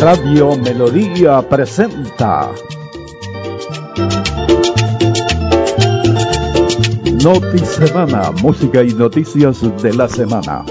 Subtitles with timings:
[0.00, 2.50] Radio Melodía presenta
[7.22, 10.64] Noti Semana, música y noticias de la semana.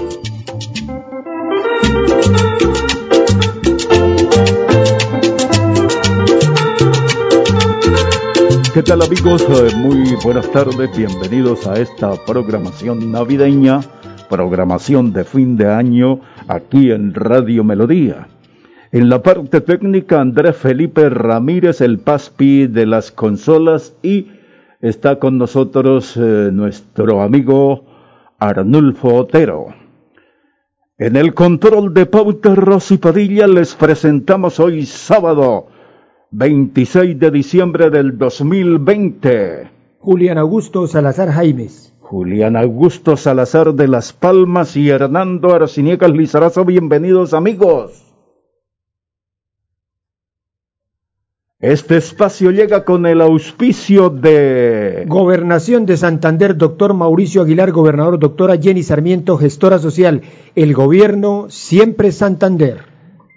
[8.72, 9.44] ¿Qué tal amigos?
[9.48, 13.80] Eh, muy buenas tardes, bienvenidos a esta programación navideña,
[14.28, 18.28] programación de fin de año aquí en Radio Melodía.
[18.92, 24.28] En la parte técnica, Andrés Felipe Ramírez, el PASPI de las consolas, y
[24.80, 27.84] está con nosotros eh, nuestro amigo
[28.38, 29.74] Arnulfo Otero.
[30.96, 35.79] En el control de Pauta Rosy Padilla les presentamos hoy sábado
[36.32, 39.68] 26 de diciembre del 2020.
[39.98, 41.92] Julián Augusto Salazar Jaimes.
[41.98, 48.04] Julián Augusto Salazar de Las Palmas y Hernando Arciniegas Lizarazo, bienvenidos amigos.
[51.58, 58.56] Este espacio llega con el auspicio de Gobernación de Santander, doctor Mauricio Aguilar, gobernador, doctora
[58.56, 60.22] Jenny Sarmiento, gestora social.
[60.54, 62.89] El gobierno siempre Santander.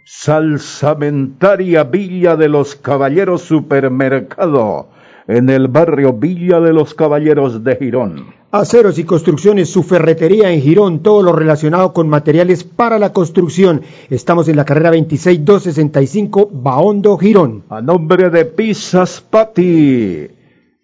[0.05, 4.89] Salsamentaria Villa de los Caballeros Supermercado,
[5.27, 8.25] en el barrio Villa de los Caballeros de Girón.
[8.51, 13.81] Aceros y construcciones, su ferretería en Girón, todo lo relacionado con materiales para la construcción.
[14.09, 17.63] Estamos en la carrera 26265, Baondo, Girón.
[17.69, 20.27] A nombre de Pizzas Patti,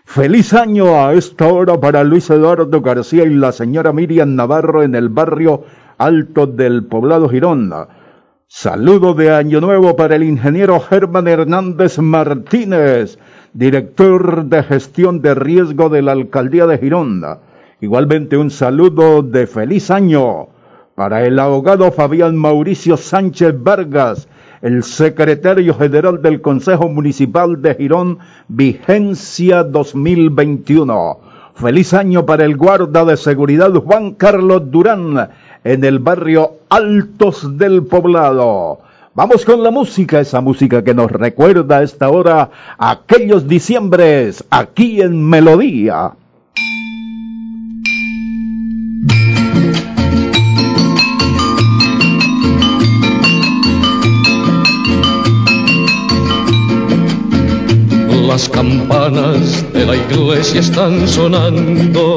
[0.04, 4.94] Feliz año a esta hora para Luis Eduardo García y la señora Miriam Navarro en
[4.94, 5.64] el barrio
[6.02, 7.72] Alto del Poblado Girón.
[8.48, 13.20] Saludo de Año Nuevo para el ingeniero Germán Hernández Martínez,
[13.52, 17.22] director de gestión de riesgo de la alcaldía de Girón.
[17.80, 20.48] Igualmente un saludo de feliz año
[20.96, 24.28] para el abogado Fabián Mauricio Sánchez Vargas,
[24.60, 28.18] el secretario general del Consejo Municipal de Girón,
[28.48, 31.30] vigencia 2021.
[31.54, 35.30] Feliz año para el guarda de seguridad Juan Carlos Durán,
[35.64, 38.80] en el barrio Altos del Poblado.
[39.14, 45.02] Vamos con la música, esa música que nos recuerda a esta hora aquellos diciembres aquí
[45.02, 46.12] en Melodía.
[58.26, 62.16] Las campanas de la iglesia están sonando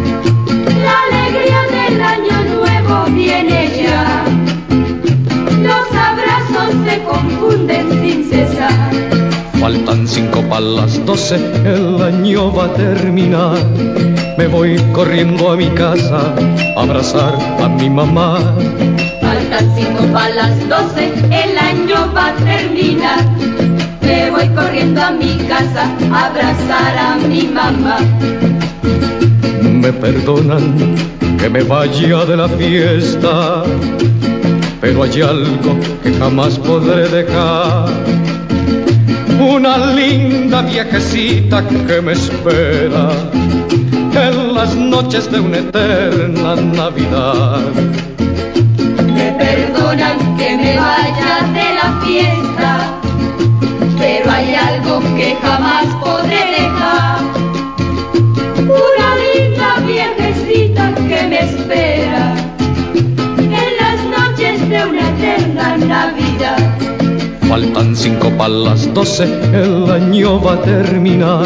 [6.91, 8.91] Se confunden sin cesar.
[9.59, 13.57] Faltan cinco para las doce, el año va a terminar.
[14.37, 16.33] Me voy corriendo a mi casa
[16.75, 17.33] a abrazar
[17.63, 18.39] a mi mamá.
[19.21, 23.23] Faltan cinco para las doce, el año va a terminar.
[24.01, 27.97] Me voy corriendo a mi casa a abrazar a mi mamá.
[29.61, 30.95] Me perdonan
[31.39, 33.63] que me vaya de la fiesta
[34.81, 37.89] pero hay algo que jamás podré dejar.
[39.39, 43.11] Una linda viejecita que me espera
[44.13, 47.61] en las noches de una eterna Navidad.
[49.05, 51.30] Me perdonan que me vaya
[68.01, 71.45] cinco para las doce, el año va a terminar.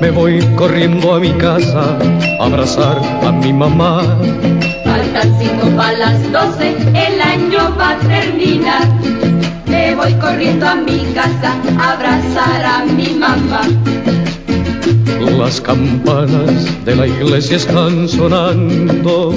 [0.00, 1.98] Me voy corriendo a mi casa
[2.40, 4.00] a abrazar a mi mamá.
[4.84, 8.88] Faltan cinco para las doce, el año va a terminar.
[9.66, 13.60] Me voy corriendo a mi casa a abrazar a mi mamá.
[15.38, 19.34] Las campanas de la iglesia están sonando,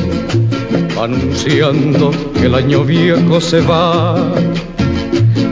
[1.02, 4.16] anunciando que el año viejo se va.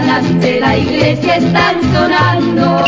[0.00, 2.84] Las campanas de la iglesia están sonando.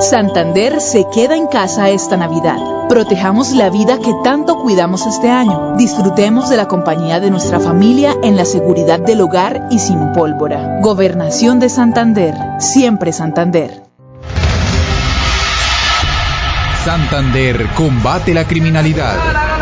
[0.00, 2.58] Santander se queda en casa esta Navidad.
[2.88, 5.76] Protejamos la vida que tanto cuidamos este año.
[5.76, 10.80] Disfrutemos de la compañía de nuestra familia en la seguridad del hogar y sin pólvora.
[10.80, 12.34] Gobernación de Santander.
[12.58, 13.82] Siempre Santander.
[16.84, 19.61] Santander combate la criminalidad.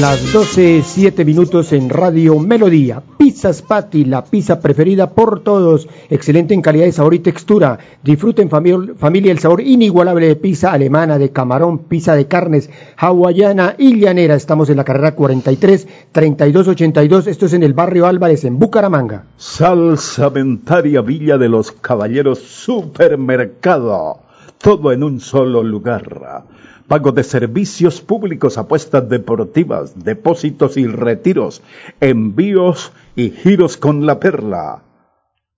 [0.00, 3.02] Las 12, 7 minutos en Radio Melodía.
[3.18, 5.88] Pizzas Patty, la pizza preferida por todos.
[6.08, 7.78] Excelente en calidad de sabor y textura.
[8.04, 13.98] Disfruten familia el sabor inigualable de pizza alemana, de camarón, pizza de carnes, hawaiana y
[13.98, 14.34] llanera.
[14.34, 17.26] Estamos en la carrera 43, 3282.
[17.26, 19.24] Esto es en el barrio Álvarez, en Bucaramanga.
[19.36, 24.27] Salsamentaria Villa de los Caballeros Supermercado.
[24.58, 26.44] Todo en un solo lugar
[26.88, 31.62] pago de servicios públicos, apuestas deportivas, depósitos y retiros,
[32.00, 34.82] envíos y giros con la perla.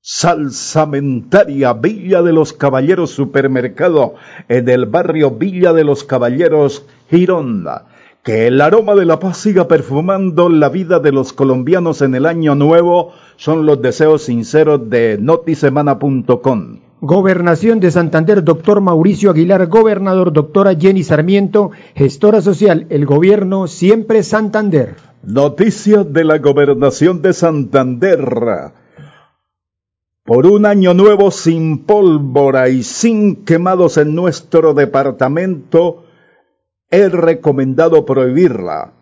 [0.03, 4.15] Salsamentaria Villa de los Caballeros Supermercado
[4.49, 7.87] en el barrio Villa de los Caballeros Gironda.
[8.25, 12.27] Que el aroma de la paz siga perfumando la vida de los colombianos en el
[12.27, 16.90] año nuevo son los deseos sinceros de notisemana.com.
[17.03, 24.23] Gobernación de Santander, doctor Mauricio Aguilar, gobernador, doctora Jenny Sarmiento, gestora social, el gobierno siempre
[24.23, 24.97] Santander.
[25.23, 28.21] Noticias de la gobernación de Santander.
[30.27, 36.05] Por un año nuevo sin pólvora y sin quemados en nuestro departamento,
[36.91, 38.93] he recomendado prohibirla.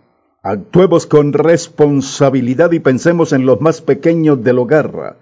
[0.45, 5.17] Actuemos con responsabilidad y pensemos en los más pequeños del hogar.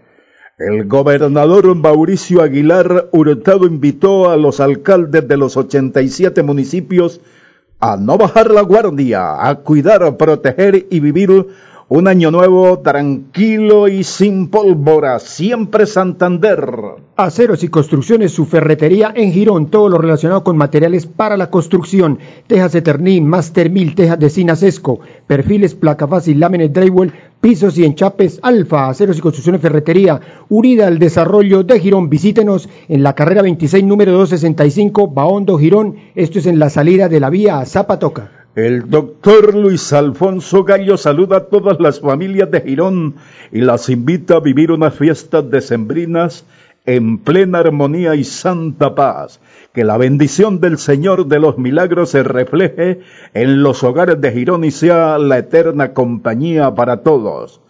[0.58, 7.20] El gobernador Mauricio Aguilar Hurtado invitó a los alcaldes de los 87 municipios
[7.78, 11.46] a no bajar la guardia, a cuidar, proteger y vivir
[11.88, 16.72] un año nuevo tranquilo y sin pólvora, siempre Santander.
[17.16, 22.18] Aceros y construcciones, su ferretería en Girón, todo lo relacionado con materiales para la construcción,
[22.46, 27.12] tejas Eternín, Master Mil, tejas de Sinasesco, perfiles, placa fácil, láminas drywall,
[27.46, 32.10] pisos y enchapes Alfa, aceros y construcciones ferretería, unida al desarrollo de Girón.
[32.10, 35.94] Visítenos en la carrera 26, número 265, Baondo, Girón.
[36.16, 38.48] Esto es en la salida de la vía Zapatoca.
[38.56, 43.14] El doctor Luis Alfonso Gallo saluda a todas las familias de Girón
[43.52, 46.44] y las invita a vivir unas fiestas decembrinas
[46.84, 49.38] en plena armonía y santa paz.
[49.76, 53.00] Que la bendición del Señor de los milagros se refleje
[53.34, 57.60] en los hogares de Girón y sea la eterna compañía para todos.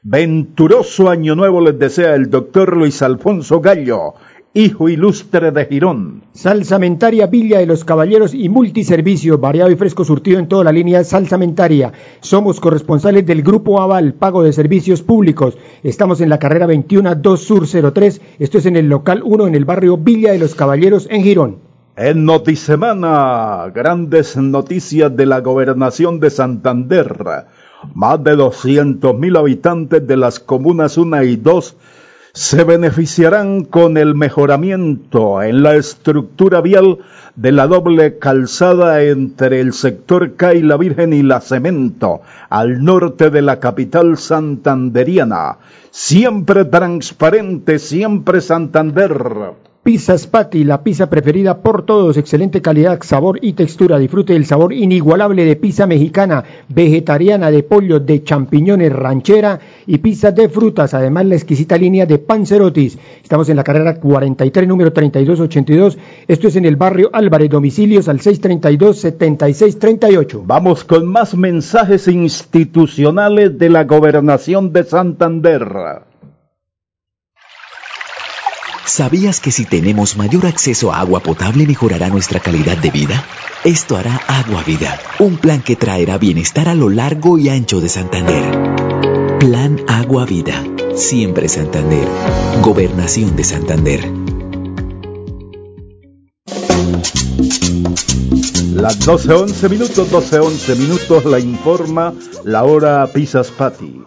[0.00, 4.14] Venturoso año nuevo les desea el doctor Luis Alfonso Gallo
[4.56, 6.22] hijo ilustre de Girón.
[6.32, 11.04] Salsamentaria Villa de los Caballeros y multiservicio, variado y fresco surtido en toda la línea
[11.04, 11.92] Salsamentaria.
[12.20, 15.58] Somos corresponsales del Grupo Aval, pago de servicios públicos.
[15.82, 18.22] Estamos en la carrera 21 2 Sur 03.
[18.38, 21.58] Esto es en el local 1 en el barrio Villa de los Caballeros en Girón.
[21.94, 27.14] En Notisemana, grandes noticias de la gobernación de Santander.
[27.94, 31.76] Más de 200.000 habitantes de las comunas 1 y 2
[32.36, 36.98] se beneficiarán con el mejoramiento en la estructura vial
[37.34, 43.30] de la doble calzada entre el sector CAI La Virgen y la Cemento, al norte
[43.30, 45.56] de la capital santanderiana.
[45.90, 49.16] Siempre transparente, siempre Santander.
[49.86, 54.00] Pizzas Patty, la pizza preferida por todos, excelente calidad, sabor y textura.
[54.00, 60.32] Disfrute del sabor inigualable de pizza mexicana, vegetariana, de pollo, de champiñones, ranchera y pizza
[60.32, 60.92] de frutas.
[60.92, 62.98] Además, la exquisita línea de panzerotis.
[63.22, 65.98] Estamos en la carrera 43, número 3282.
[66.26, 70.42] Esto es en el barrio Álvarez, domicilios al 632-7638.
[70.44, 76.15] Vamos con más mensajes institucionales de la gobernación de Santander.
[78.86, 83.26] ¿Sabías que si tenemos mayor acceso a agua potable mejorará nuestra calidad de vida?
[83.64, 87.88] Esto hará Agua Vida, un plan que traerá bienestar a lo largo y ancho de
[87.88, 89.38] Santander.
[89.40, 90.62] Plan Agua Vida,
[90.94, 92.06] siempre Santander.
[92.62, 94.04] Gobernación de Santander.
[98.72, 102.14] Las 12.11 minutos, 12.11 minutos, la informa
[102.44, 104.04] la hora Pisas Pati.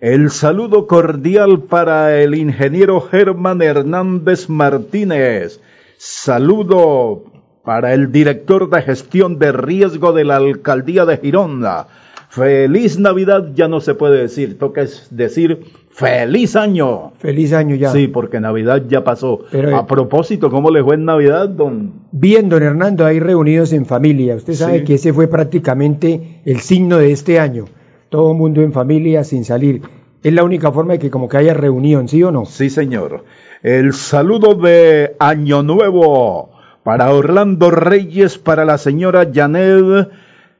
[0.00, 5.60] El saludo cordial para el ingeniero Germán Hernández Martínez.
[5.96, 7.22] Saludo
[7.64, 11.86] para el director de gestión de riesgo de la alcaldía de Gironda.
[12.28, 17.12] Feliz Navidad ya no se puede decir, toca decir feliz año.
[17.18, 17.92] Feliz año ya.
[17.92, 19.40] Sí, porque Navidad ya pasó.
[19.50, 21.92] Pero, a propósito, ¿cómo le fue en Navidad, don?
[22.10, 24.34] Bien, don Hernando, ahí reunidos en familia.
[24.34, 24.84] Usted sabe sí.
[24.84, 27.66] que ese fue prácticamente el signo de este año.
[28.12, 29.80] Todo mundo en familia sin salir.
[30.22, 32.44] Es la única forma de que como que haya reunión, ¿sí o no?
[32.44, 33.24] Sí, señor.
[33.62, 36.50] El saludo de Año Nuevo
[36.82, 40.10] para Orlando Reyes, para la señora Janet,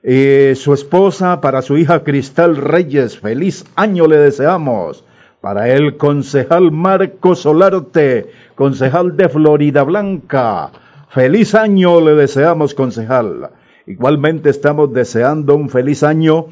[0.02, 3.18] eh, su esposa, para su hija Cristal Reyes.
[3.18, 5.04] Feliz año le deseamos.
[5.42, 10.70] Para el concejal Marco Solarte, concejal de Florida Blanca.
[11.10, 13.50] Feliz año le deseamos, concejal.
[13.86, 16.46] Igualmente estamos deseando un feliz año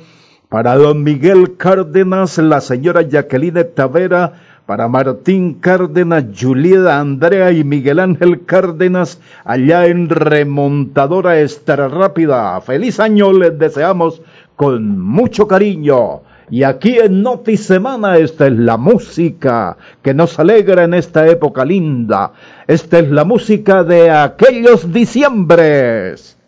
[0.51, 4.33] para don Miguel Cárdenas, la señora Jacqueline Tavera,
[4.67, 12.61] para Martín Cárdenas, Julieta Andrea y Miguel Ángel Cárdenas, allá en Remontadora Extra Rápida.
[12.63, 14.23] Feliz año les deseamos
[14.57, 16.23] con mucho cariño.
[16.51, 21.65] Y aquí en Noti Semana esta es la música que nos alegra en esta época
[21.65, 22.33] linda.
[22.67, 26.40] Esta es la música de aquellos diciembres.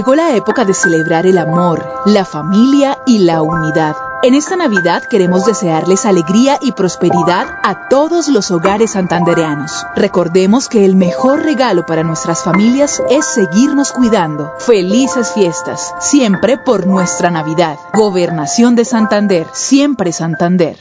[0.00, 3.94] Llegó la época de celebrar el amor, la familia y la unidad.
[4.22, 9.84] En esta Navidad queremos desearles alegría y prosperidad a todos los hogares santandereanos.
[9.94, 14.54] Recordemos que el mejor regalo para nuestras familias es seguirnos cuidando.
[14.60, 17.76] Felices fiestas, siempre por nuestra Navidad.
[17.92, 20.78] Gobernación de Santander, siempre Santander.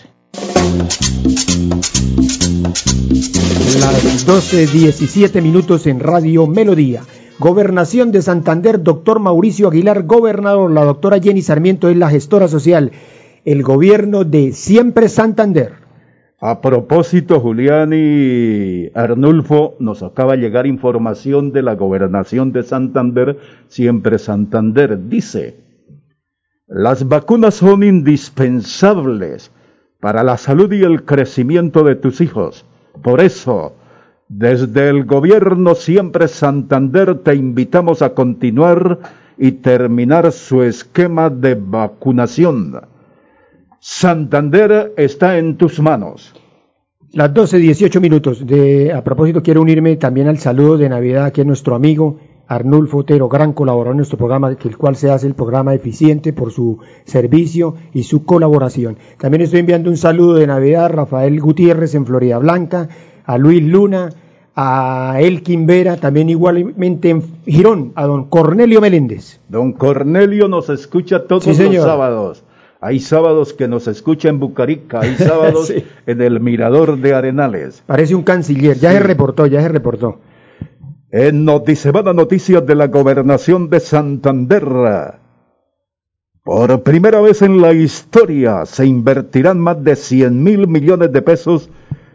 [3.81, 7.03] Las 12.17 minutos en Radio Melodía.
[7.39, 12.91] Gobernación de Santander, doctor Mauricio Aguilar, gobernador, la doctora Jenny Sarmiento es la gestora social.
[13.45, 15.71] El gobierno de Siempre Santander.
[16.41, 23.37] A propósito, Julián y Arnulfo, nos acaba de llegar información de la gobernación de Santander,
[23.69, 25.07] siempre Santander.
[25.07, 25.55] Dice,
[26.67, 29.49] las vacunas son indispensables
[30.01, 32.65] para la salud y el crecimiento de tus hijos.
[33.01, 33.75] Por eso,
[34.29, 38.99] desde el gobierno siempre Santander te invitamos a continuar
[39.39, 42.79] y terminar su esquema de vacunación.
[43.79, 46.35] Santander está en tus manos.
[47.11, 48.45] Las 12.18 minutos.
[48.45, 52.97] De, a propósito, quiero unirme también al saludo de Navidad que es nuestro amigo Arnulfo
[52.97, 56.79] Otero, gran colaborador en nuestro programa, el cual se hace el programa eficiente por su
[57.05, 58.97] servicio y su colaboración.
[59.17, 62.89] También estoy enviando un saludo de Navidad a Rafael Gutiérrez en Florida Blanca,
[63.29, 64.09] a Luis Luna,
[64.55, 69.39] a Elkin Vera, también igualmente en Girón, a don Cornelio Meléndez.
[69.47, 72.43] Don Cornelio nos escucha todos Sí, los sábados.
[72.81, 75.83] Hay sábados que nos escucha en Bucarica, hay sábados Sí.
[76.07, 77.83] en el Mirador de Arenales.
[77.85, 80.17] Parece un canciller, ya se reportó, ya se reportó.
[81.11, 84.65] En Noticemana Noticias de la Gobernación de Santander.
[86.43, 91.69] Por primera vez en la historia se invertirán más de 100 mil millones de pesos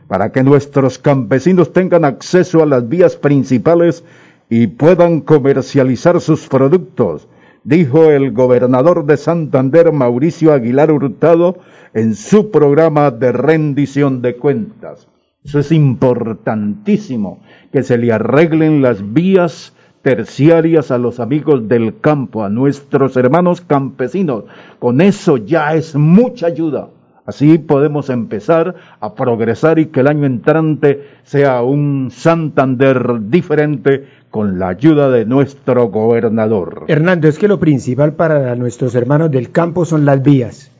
[0.09, 4.05] para que nuestros campesinos tengan acceso a las vías principales
[4.51, 7.29] y puedan comercializar sus productos,
[7.65, 11.59] dijo el gobernador de Santander, Mauricio Aguilar Hurtado,
[11.95, 15.09] en su programa de rendición de cuentas.
[15.45, 22.45] Eso es importantísimo, que se le arreglen las vías terciarias a los amigos del campo,
[22.45, 24.45] a nuestros hermanos campesinos.
[24.79, 26.91] Con eso ya es mucha ayuda
[27.27, 34.59] Así podemos empezar a progresar y que el año entrante sea un Santander diferente con
[34.59, 36.85] la ayuda de nuestro gobernador.
[36.89, 40.71] Hernando, es que lo principal para nuestros hermanos del campo son las vías,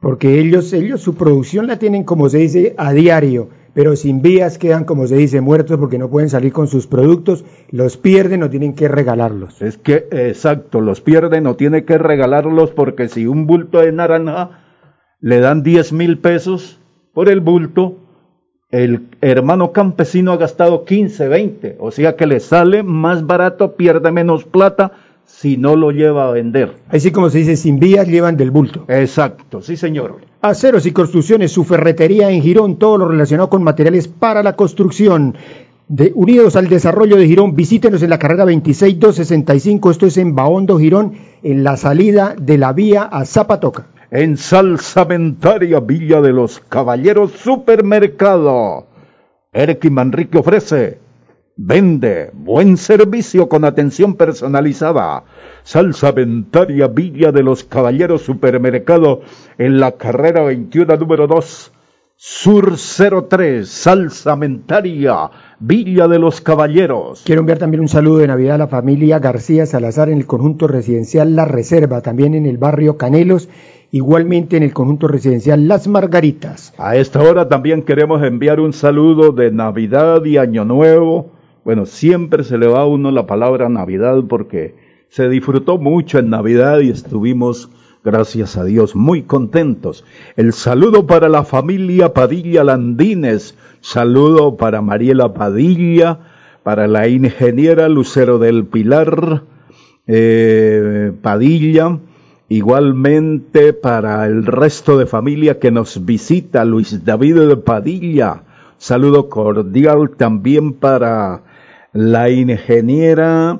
[0.00, 4.56] porque ellos, ellos su producción la tienen, como se dice, a diario, pero sin vías
[4.56, 8.48] quedan, como se dice, muertos porque no pueden salir con sus productos, los pierden o
[8.48, 9.60] tienen que regalarlos.
[9.60, 14.63] Es que, exacto, los pierden o tiene que regalarlos porque si un bulto de naranja
[15.24, 16.78] le dan 10 mil pesos
[17.14, 17.96] por el bulto,
[18.70, 24.12] el hermano campesino ha gastado 15, 20, o sea que le sale más barato, pierde
[24.12, 24.92] menos plata
[25.24, 26.74] si no lo lleva a vender.
[26.90, 28.84] Así como se dice, sin vías llevan del bulto.
[28.86, 30.18] Exacto, sí señor.
[30.42, 35.36] Aceros y construcciones, su ferretería en Girón, todo lo relacionado con materiales para la construcción.
[35.88, 40.78] De, unidos al desarrollo de Girón, visítenos en la carrera 26265, esto es en Baondo,
[40.78, 43.86] Girón, en la salida de la vía a Zapatoca.
[44.14, 48.86] En Salsamentaria Villa de los Caballeros Supermercado.
[49.52, 51.00] Eric Manrique ofrece
[51.56, 55.24] Vende buen servicio con atención personalizada.
[55.64, 59.22] Salsa Ventaria Villa de los Caballeros Supermercado
[59.58, 61.72] en la carrera 21 número 2
[62.16, 62.76] Sur
[63.28, 67.24] 03 Salsa Mentaria Villa de los Caballeros.
[67.26, 70.68] Quiero enviar también un saludo de Navidad a la familia García Salazar en el conjunto
[70.68, 73.48] residencial La Reserva, también en el barrio Canelos
[73.94, 76.74] igualmente en el conjunto residencial Las Margaritas.
[76.78, 82.44] A esta hora también queremos enviar un saludo de Navidad y Año Nuevo bueno, siempre
[82.44, 84.74] se le va a uno la palabra Navidad porque
[85.08, 87.70] se disfrutó mucho en Navidad y estuvimos,
[88.04, 90.04] gracias a Dios, muy contentos.
[90.36, 96.18] El saludo para la familia Padilla Landines, saludo para Mariela Padilla,
[96.62, 99.44] para la ingeniera Lucero del Pilar
[100.06, 101.98] eh, Padilla,
[102.56, 108.44] igualmente para el resto de familia que nos visita, Luis David de Padilla,
[108.78, 111.42] saludo cordial también para
[111.92, 113.58] la ingeniera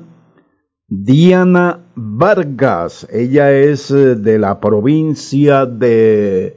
[0.87, 3.05] Diana Vargas.
[3.11, 6.55] Ella es eh, de la provincia de,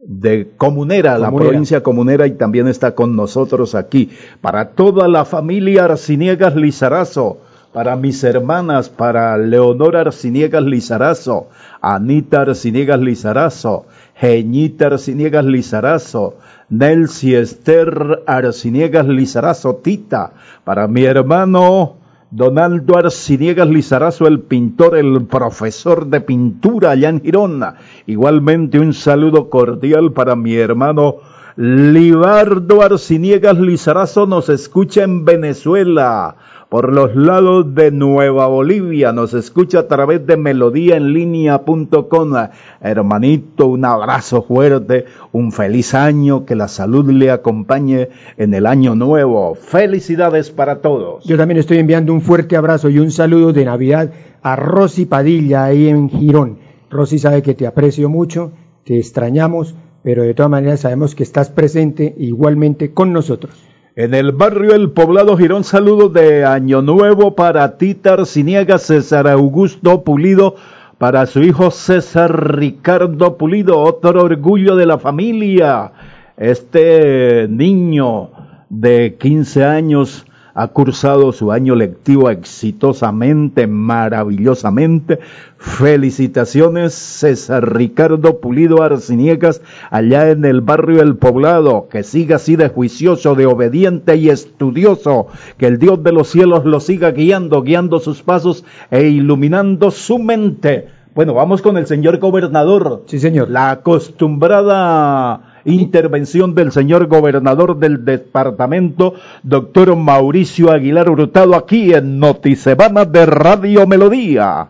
[0.00, 4.10] de Comunera, la provincia Comunera, y también está con nosotros aquí.
[4.42, 7.38] Para toda la familia Arciniegas Lizarazo,
[7.72, 11.48] para mis hermanas, para Leonor Arciniegas Lizarazo,
[11.80, 16.34] Anita Arciniegas Lizarazo, Geñita Arciniegas Lizarazo,
[16.68, 20.32] Nelsi Esther Arciniegas Lizarazo Tita,
[20.64, 21.94] para mi hermano
[22.32, 27.76] Donaldo Arciniegas Lizarazo, el pintor, el profesor de pintura allá en Girona.
[28.06, 31.18] Igualmente un saludo cordial para mi hermano
[31.56, 36.36] Libardo Arciniegas Lizarazo, nos escucha en Venezuela
[36.70, 39.12] por los lados de Nueva Bolivia.
[39.12, 42.32] Nos escucha a través de melodíaenlínea.com.
[42.80, 48.94] Hermanito, un abrazo fuerte, un feliz año, que la salud le acompañe en el año
[48.94, 49.56] nuevo.
[49.56, 51.24] Felicidades para todos.
[51.24, 55.64] Yo también estoy enviando un fuerte abrazo y un saludo de Navidad a Rosy Padilla
[55.64, 56.60] ahí en Girón.
[56.88, 58.52] Rosy sabe que te aprecio mucho,
[58.84, 63.69] te extrañamos, pero de todas maneras sabemos que estás presente igualmente con nosotros.
[63.96, 70.04] En el barrio El Poblado Girón, saludos de Año Nuevo para Tita Arciniega, César Augusto
[70.04, 70.54] Pulido,
[70.98, 75.90] para su hijo César Ricardo Pulido, otro orgullo de la familia.
[76.36, 78.30] Este niño
[78.68, 80.24] de 15 años
[80.54, 85.18] ha cursado su año lectivo exitosamente, maravillosamente.
[85.56, 91.88] Felicitaciones, César Ricardo Pulido Arciniegas, allá en el barrio El Poblado.
[91.88, 95.26] Que siga así de juicioso, de obediente y estudioso.
[95.58, 100.18] Que el Dios de los cielos lo siga guiando, guiando sus pasos e iluminando su
[100.18, 100.88] mente.
[101.14, 103.02] Bueno, vamos con el señor gobernador.
[103.06, 103.50] Sí, señor.
[103.50, 113.04] La acostumbrada intervención del señor gobernador del departamento, doctor Mauricio Aguilar Hurtado, aquí en Noticebana
[113.04, 114.68] de Radio Melodía.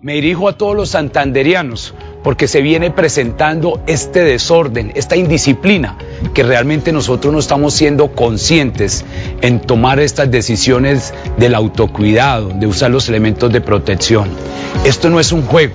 [0.00, 5.96] Me dirijo a todos los santanderianos porque se viene presentando este desorden, esta indisciplina,
[6.34, 9.04] que realmente nosotros no estamos siendo conscientes
[9.42, 14.28] en tomar estas decisiones del autocuidado, de usar los elementos de protección.
[14.84, 15.74] Esto no es un juego.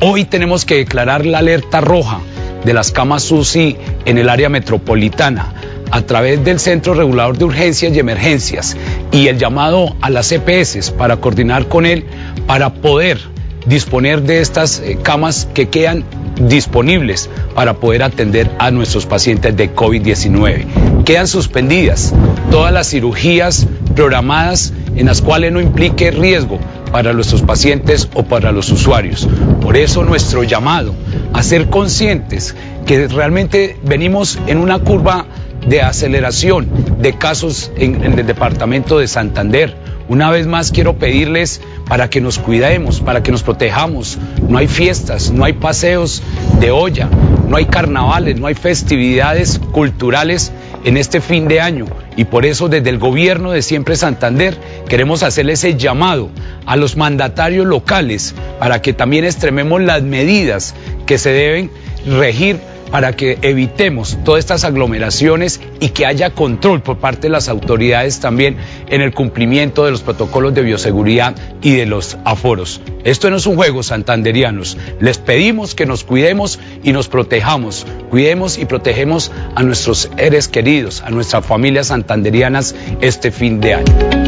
[0.00, 2.20] Hoy tenemos que declarar la alerta roja
[2.64, 5.52] de las camas UCI en el área metropolitana
[5.90, 8.76] a través del Centro Regulador de Urgencias y Emergencias
[9.12, 12.04] y el llamado a las EPS para coordinar con él
[12.46, 13.20] para poder
[13.66, 16.04] disponer de estas eh, camas que quedan
[16.36, 21.04] disponibles para poder atender a nuestros pacientes de COVID-19.
[21.04, 22.12] Quedan suspendidas
[22.50, 26.58] todas las cirugías programadas en las cuales no implique riesgo
[26.94, 29.28] para nuestros pacientes o para los usuarios.
[29.60, 30.94] Por eso nuestro llamado
[31.32, 32.54] a ser conscientes
[32.86, 35.26] que realmente venimos en una curva
[35.66, 36.68] de aceleración
[37.00, 39.74] de casos en, en el departamento de Santander.
[40.08, 44.16] Una vez más quiero pedirles para que nos cuidemos, para que nos protejamos.
[44.48, 46.22] No hay fiestas, no hay paseos
[46.60, 47.08] de olla,
[47.48, 50.52] no hay carnavales, no hay festividades culturales
[50.84, 51.86] en este fin de año.
[52.16, 54.56] Y por eso desde el gobierno de Siempre Santander
[54.88, 56.30] queremos hacerle ese llamado
[56.66, 60.74] a los mandatarios locales para que también extrememos las medidas
[61.06, 61.70] que se deben
[62.06, 62.60] regir
[62.94, 68.20] para que evitemos todas estas aglomeraciones y que haya control por parte de las autoridades
[68.20, 72.80] también en el cumplimiento de los protocolos de bioseguridad y de los aforos.
[73.02, 74.78] Esto no es un juego, santanderianos.
[75.00, 77.84] Les pedimos que nos cuidemos y nos protejamos.
[78.10, 84.23] Cuidemos y protegemos a nuestros seres queridos, a nuestras familias santanderianas este fin de año.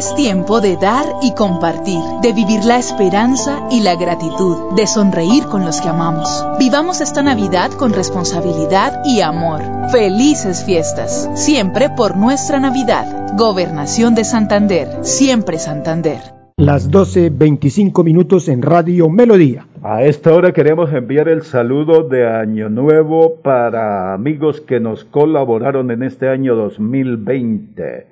[0.00, 5.44] Es tiempo de dar y compartir, de vivir la esperanza y la gratitud, de sonreír
[5.44, 6.42] con los que amamos.
[6.58, 9.60] Vivamos esta Navidad con responsabilidad y amor.
[9.92, 13.36] Felices fiestas, siempre por nuestra Navidad.
[13.36, 16.20] Gobernación de Santander, siempre Santander.
[16.56, 19.66] Las 12.25 minutos en Radio Melodía.
[19.82, 25.90] A esta hora queremos enviar el saludo de Año Nuevo para amigos que nos colaboraron
[25.90, 28.09] en este año 2020.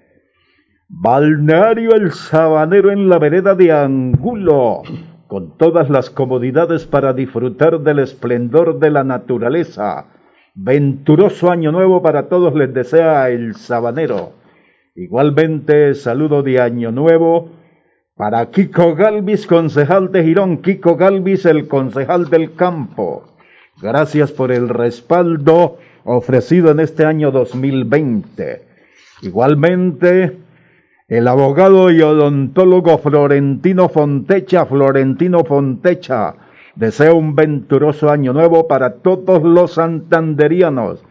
[0.90, 4.80] Balneario El Sabanero en la vereda de Angulo,
[5.26, 10.06] con todas las comodidades para disfrutar del esplendor de la naturaleza.
[10.54, 14.32] Venturoso año nuevo para todos les desea El Sabanero.
[14.94, 17.50] Igualmente, saludo de año nuevo
[18.16, 20.62] para Kiko Galvis, concejal de Girón.
[20.62, 23.34] Kiko Galvis, el concejal del campo.
[23.82, 28.62] Gracias por el respaldo ofrecido en este año 2020.
[29.20, 30.47] Igualmente,
[31.08, 36.34] el abogado y odontólogo Florentino Fontecha, Florentino Fontecha,
[36.74, 41.02] desea un venturoso año nuevo para todos los santanderianos.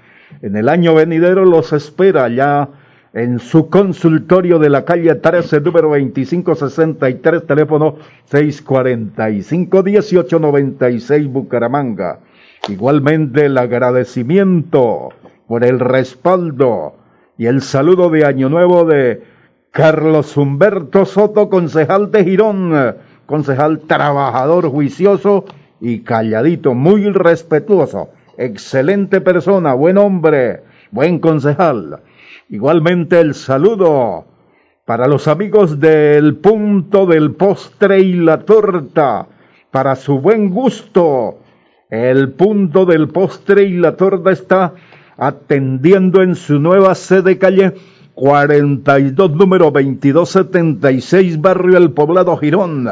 [0.43, 2.69] En el año venidero los espera ya
[3.13, 7.95] en su consultorio de la calle 13, número 2563, teléfono
[8.29, 12.19] 645-1896, Bucaramanga.
[12.69, 15.09] Igualmente el agradecimiento
[15.47, 16.93] por el respaldo
[17.35, 19.36] y el saludo de Año Nuevo de
[19.71, 25.45] Carlos Humberto Soto, concejal de Girón, concejal trabajador, juicioso
[25.79, 31.99] y calladito, muy respetuoso, excelente persona, buen hombre, buen concejal.
[32.49, 34.25] Igualmente el saludo
[34.85, 39.27] para los amigos del punto del postre y la torta,
[39.69, 41.39] para su buen gusto.
[41.89, 44.73] El punto del postre y la torta está
[45.17, 47.73] atendiendo en su nueva sede calle
[48.17, 52.89] 42, número 2276, barrio El Poblado Girón.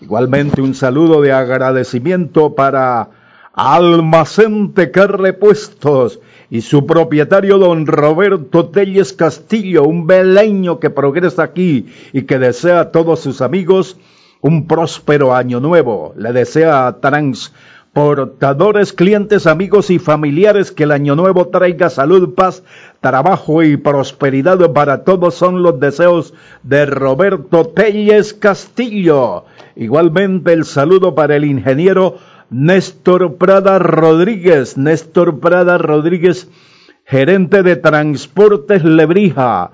[0.00, 3.08] Igualmente un saludo de agradecimiento para
[3.54, 11.88] Almacén Tecar Repuestos y su propietario don Roberto Telles Castillo, un beleño que progresa aquí
[12.12, 13.96] y que desea a todos sus amigos
[14.42, 16.14] un próspero año nuevo.
[16.16, 17.00] Le desea a
[17.98, 22.62] transportadores, clientes, amigos y familiares que el año nuevo traiga salud, paz,
[23.00, 26.32] trabajo y prosperidad para todos son los deseos
[26.62, 29.46] de Roberto Telles Castillo.
[29.74, 32.18] Igualmente el saludo para el ingeniero
[32.50, 36.48] Néstor Prada Rodríguez, Néstor Prada Rodríguez,
[37.04, 39.72] gerente de Transportes Lebrija.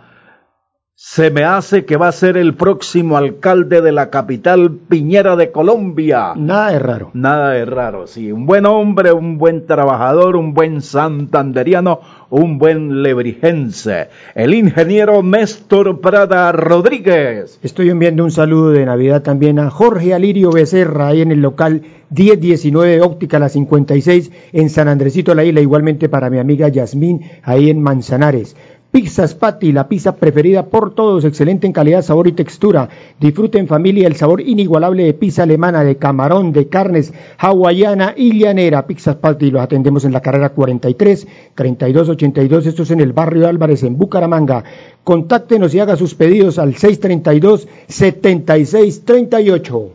[0.96, 5.50] Se me hace que va a ser el próximo alcalde de la capital Piñera de
[5.50, 6.35] Colombia.
[6.37, 7.11] Nada de raro.
[7.14, 8.30] Nada de raro, sí.
[8.30, 11.98] Un buen hombre, un buen trabajador, un buen santanderiano,
[12.30, 14.07] un buen lebrijense.
[14.37, 17.59] El ingeniero Néstor Prada Rodríguez.
[17.64, 21.83] Estoy enviando un saludo de Navidad también a Jorge Alirio Becerra, ahí en el local
[22.11, 27.70] 1019 Óptica La 56 en San Andresito La Isla, igualmente para mi amiga Yasmín, ahí
[27.70, 28.57] en Manzanares.
[28.94, 32.88] Pizzas Patty, la pizza preferida por todos, excelente en calidad, sabor y textura.
[33.18, 38.38] Disfruten en familia el sabor inigualable de pizza alemana, de camarón, de carnes, hawaiana y
[38.38, 38.87] llanera.
[38.87, 41.26] Pizzas Patty los atendemos en la carrera 43,
[41.57, 44.62] 3282, esto es en el barrio Álvarez, en Bucaramanga.
[45.02, 49.88] Contáctenos y haga sus pedidos al 632 7638.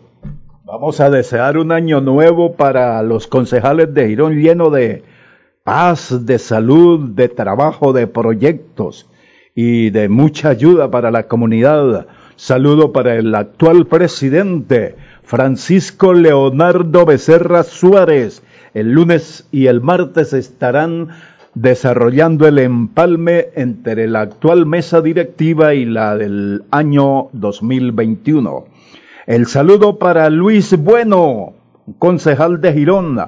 [0.66, 5.04] Vamos a desear un año nuevo para los concejales de Girón lleno de
[5.70, 9.08] paz, de salud, de trabajo, de proyectos
[9.54, 12.08] y de mucha ayuda para la comunidad.
[12.38, 18.42] Saludo para el actual presidente, Francisco Leonardo Becerra Suárez.
[18.74, 21.10] El lunes y el martes estarán
[21.54, 28.66] desarrollando el empalme entre la actual mesa directiva y la del año 2021.
[29.28, 31.54] El saludo para Luis Bueno,
[32.00, 33.20] concejal de Girón,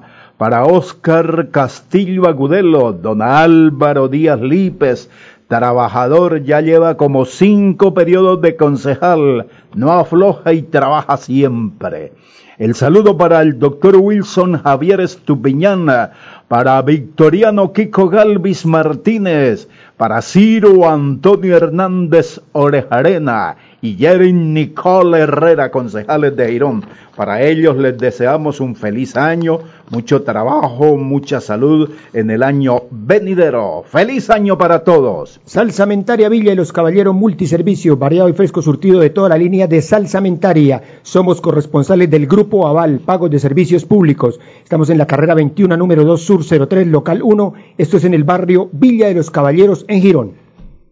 [0.41, 5.07] para Óscar Castillo Agudelo, don Álvaro Díaz Lípez,
[5.47, 12.13] trabajador, ya lleva como cinco periodos de concejal, no afloja y trabaja siempre.
[12.57, 16.11] El saludo para el doctor Wilson Javier Estupiñana,
[16.47, 26.35] para Victoriano Kiko Galvis Martínez, para Ciro Antonio Hernández Orejarena y Yerin Nicole Herrera, concejales
[26.35, 26.83] de Girón.
[27.15, 29.59] Para ellos les deseamos un feliz año,
[29.91, 33.83] mucho trabajo, mucha salud en el año venidero.
[33.85, 35.41] ¡Feliz año para todos!
[35.45, 39.81] Salsamentaria Villa y los Caballeros Multiservicio, variado y fresco surtido de toda la línea de
[39.81, 40.81] Salsamentaria.
[41.01, 44.39] Somos corresponsales del Grupo Aval, pagos de servicios públicos.
[44.63, 47.53] Estamos en la carrera 21, número 2, Sur 03, local 1.
[47.77, 50.31] Esto es en el barrio Villa de los Caballeros, en Girón.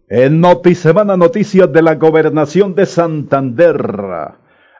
[0.08, 4.34] En Notisemana Noticias de la Gobernación de Santander,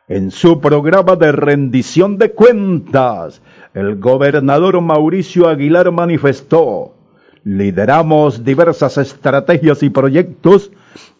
[0.08, 3.40] en su programa de rendición de cuentas,
[3.74, 6.94] el gobernador Mauricio Aguilar manifestó,
[7.44, 10.70] lideramos diversas estrategias y proyectos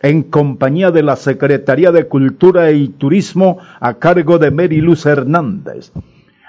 [0.02, 5.92] en compañía de la Secretaría de Cultura y Turismo a cargo de Mary Luz Hernández.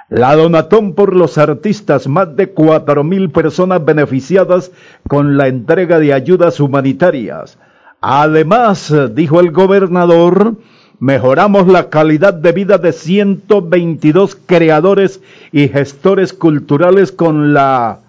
[0.09, 4.71] La donatón por los artistas, más de cuatro mil personas beneficiadas
[5.07, 7.57] con la entrega de ayudas humanitarias.
[8.01, 10.55] Además, dijo el gobernador,
[11.01, 15.19] mejoramos la calidad de vida de 122 creadores
[15.51, 18.01] y gestores culturales con la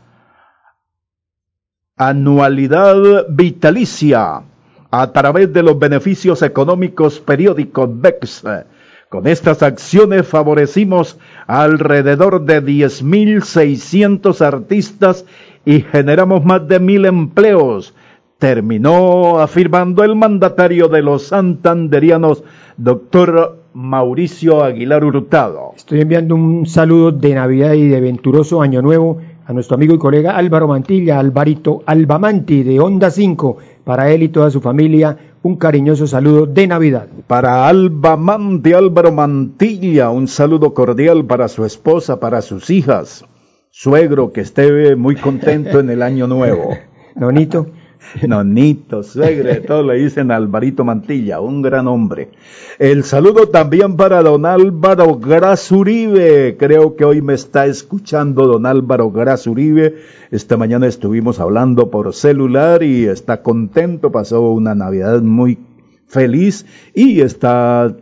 [1.97, 4.43] anualidad vitalicia
[4.91, 8.45] a través de los beneficios económicos periódicos BEX.
[9.09, 15.25] Con estas acciones favorecimos alrededor de 10.600 artistas
[15.65, 17.95] y generamos más de mil empleos,
[18.43, 22.43] terminó afirmando el mandatario de los santanderianos,
[22.77, 25.75] doctor Mauricio Aguilar Hurtado.
[25.77, 29.99] Estoy enviando un saludo de Navidad y de venturoso Año Nuevo a nuestro amigo y
[29.99, 35.55] colega Álvaro Mantilla, Alvarito Albamanti de Onda 5, para él y toda su familia un
[35.55, 37.07] cariñoso saludo de Navidad.
[37.29, 43.25] Para Alba Manti, Álvaro Mantilla, un saludo cordial para su esposa, para sus hijas.
[43.71, 46.71] Suegro, que esté muy contento en el año nuevo.
[47.15, 47.69] Nonito.
[48.27, 52.31] Nonito, suegre, todos le dicen Alvarito Mantilla, un gran hombre.
[52.79, 59.11] El saludo también para don Álvaro Grazuribe, creo que hoy me está escuchando don Álvaro
[59.11, 59.97] Grazuribe.
[60.31, 65.59] Esta mañana estuvimos hablando por celular y está contento, pasó una Navidad muy
[66.07, 67.95] feliz y está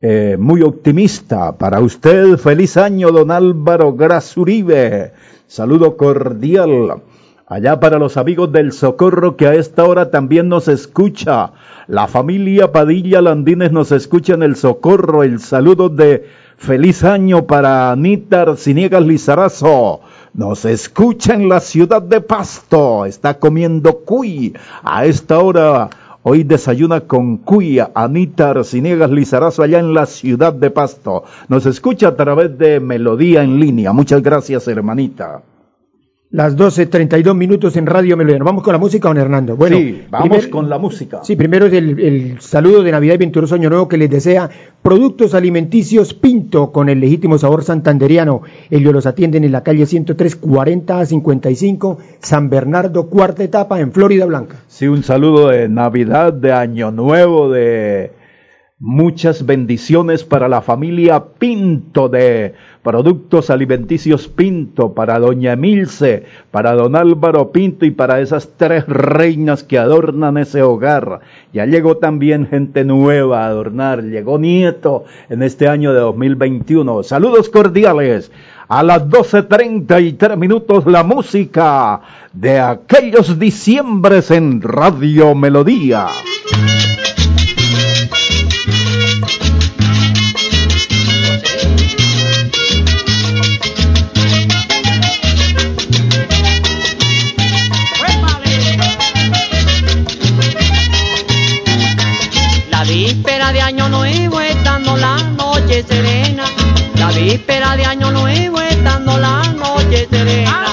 [0.00, 1.56] eh, muy optimista.
[1.56, 5.12] Para usted, feliz año, don Álvaro Grazuribe.
[5.46, 7.02] Saludo cordial.
[7.46, 11.52] Allá para los amigos del Socorro que a esta hora también nos escucha.
[11.88, 15.22] La familia Padilla Landines nos escucha en el Socorro.
[15.22, 16.26] El saludo de
[16.56, 20.00] feliz año para Anita Arciniegas Lizarazo.
[20.32, 23.04] Nos escucha en la ciudad de Pasto.
[23.04, 24.54] Está comiendo cuy.
[24.82, 25.90] A esta hora
[26.22, 27.78] hoy desayuna con cuy.
[27.94, 31.24] Anita Arciniegas Lizarazo allá en la ciudad de Pasto.
[31.48, 33.92] Nos escucha a través de Melodía en línea.
[33.92, 35.42] Muchas gracias, hermanita.
[36.34, 38.42] Las 12.32 minutos en Radio Melodía.
[38.42, 39.56] Vamos con la música, don Hernando.
[39.56, 41.20] Bueno, sí, vamos primer, con la música.
[41.22, 44.50] Sí, primero es el, el, saludo de Navidad y venturoso Año Nuevo que les desea
[44.82, 48.42] Productos Alimenticios Pinto con el legítimo sabor santanderiano.
[48.68, 53.92] Ellos los atienden en la calle 103 40 a 55, San Bernardo, cuarta etapa en
[53.92, 54.56] Florida Blanca.
[54.66, 58.10] Sí, un saludo de Navidad, de Año Nuevo, de
[58.80, 66.96] muchas bendiciones para la familia Pinto de Productos Alimenticios Pinto, para doña Emilce, para don
[66.96, 71.20] Álvaro Pinto y para esas tres reinas que adornan ese hogar.
[71.52, 77.04] Ya llegó también gente nueva a adornar, llegó nieto en este año de 2021.
[77.04, 78.32] Saludos cordiales.
[78.66, 82.00] A las 12.33 minutos la música
[82.32, 86.08] de aquellos diciembres en Radio Melodía.
[105.72, 106.44] Serena,
[106.96, 110.66] la víspera de año nuevo estando la noche serena.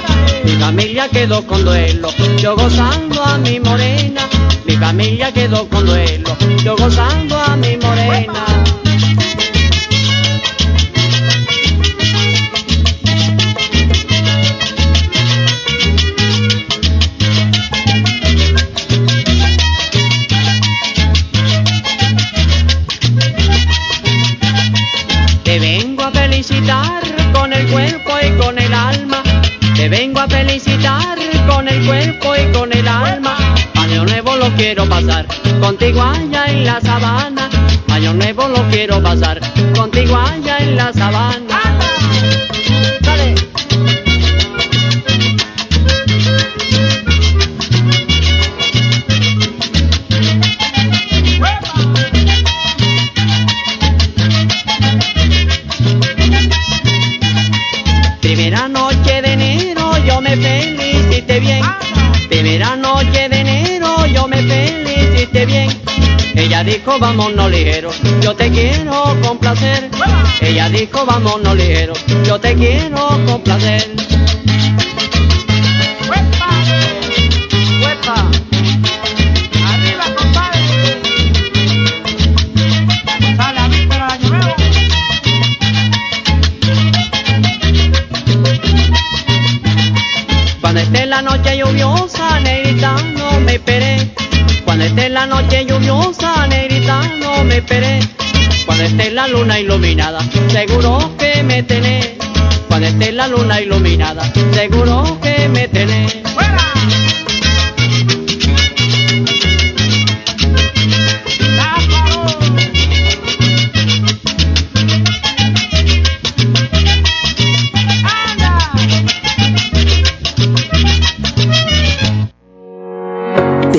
[0.43, 4.27] Mi familia quedó con duelo, yo gozando a mi morena.
[4.65, 8.50] Mi familia quedó con duelo, yo gozando a mi morena.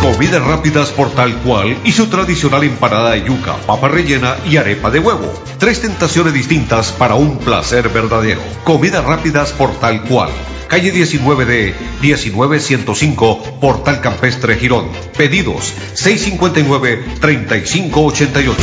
[0.00, 4.90] Comidas rápidas por tal cual y su tradicional empanada de yuca, papa rellena y arepa
[4.90, 5.32] de huevo.
[5.58, 8.40] Tres tentaciones distintas para un placer verdadero.
[8.64, 10.30] Comidas rápidas por tal cual.
[10.68, 14.88] Calle 19 de 19105, Portal Campestre Girón.
[15.16, 18.54] Pedidos 659-3588.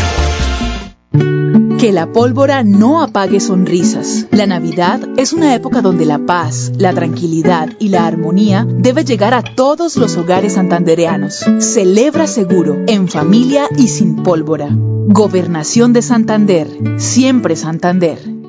[1.80, 4.28] Que la pólvora no apague sonrisas.
[4.32, 9.34] La Navidad es una época donde la paz, la tranquilidad y la armonía debe llegar
[9.34, 11.46] a todos los hogares santandereanos.
[11.60, 14.70] Celebra seguro, en familia y sin pólvora.
[14.72, 16.68] Gobernación de Santander,
[16.98, 18.45] siempre Santander.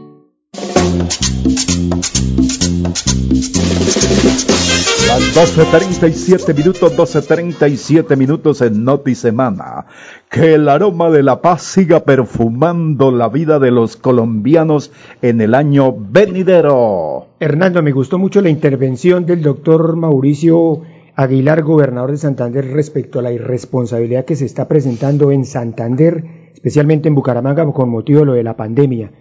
[5.06, 9.86] Las 12.37 minutos, 12.37 minutos en Noti Semana.
[10.28, 14.90] Que el aroma de la paz siga perfumando la vida de los colombianos
[15.22, 17.28] en el año venidero.
[17.38, 20.82] Hernando, me gustó mucho la intervención del doctor Mauricio
[21.14, 27.08] Aguilar, gobernador de Santander, respecto a la irresponsabilidad que se está presentando en Santander, especialmente
[27.08, 29.12] en Bucaramanga, con motivo de lo de la pandemia,